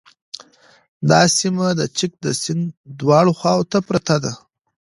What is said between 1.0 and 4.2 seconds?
دا سیمه د چک د سیند دواړو خواوو ته پراته